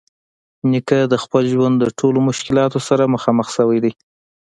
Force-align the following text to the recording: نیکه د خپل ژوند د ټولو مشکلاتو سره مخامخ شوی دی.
نیکه 0.71 0.99
د 1.11 1.15
خپل 1.23 1.43
ژوند 1.53 1.75
د 1.79 1.85
ټولو 1.99 2.19
مشکلاتو 2.29 2.79
سره 2.87 3.11
مخامخ 3.15 3.47
شوی 3.57 3.77
دی. 3.83 3.91